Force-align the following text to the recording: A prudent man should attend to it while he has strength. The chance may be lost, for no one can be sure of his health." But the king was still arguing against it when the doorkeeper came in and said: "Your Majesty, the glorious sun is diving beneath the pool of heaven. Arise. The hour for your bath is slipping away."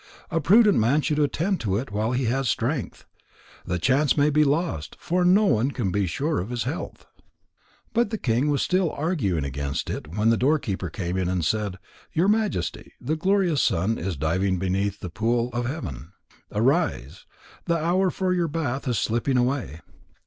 A 0.31 0.41
prudent 0.41 0.79
man 0.79 1.01
should 1.01 1.19
attend 1.19 1.59
to 1.59 1.77
it 1.77 1.91
while 1.91 2.11
he 2.13 2.25
has 2.25 2.49
strength. 2.49 3.05
The 3.67 3.77
chance 3.77 4.17
may 4.17 4.31
be 4.31 4.43
lost, 4.43 4.97
for 4.99 5.23
no 5.23 5.45
one 5.45 5.69
can 5.69 5.91
be 5.91 6.07
sure 6.07 6.39
of 6.39 6.49
his 6.49 6.63
health." 6.63 7.05
But 7.93 8.09
the 8.09 8.17
king 8.17 8.49
was 8.49 8.63
still 8.63 8.89
arguing 8.93 9.43
against 9.43 9.91
it 9.91 10.07
when 10.07 10.31
the 10.31 10.37
doorkeeper 10.37 10.89
came 10.89 11.17
in 11.17 11.29
and 11.29 11.45
said: 11.45 11.77
"Your 12.13 12.27
Majesty, 12.27 12.93
the 12.99 13.15
glorious 13.15 13.61
sun 13.61 13.99
is 13.99 14.17
diving 14.17 14.57
beneath 14.57 15.01
the 15.01 15.11
pool 15.11 15.51
of 15.53 15.67
heaven. 15.67 16.13
Arise. 16.51 17.27
The 17.65 17.77
hour 17.77 18.09
for 18.09 18.33
your 18.33 18.47
bath 18.47 18.87
is 18.87 18.97
slipping 18.97 19.37
away." 19.37 19.81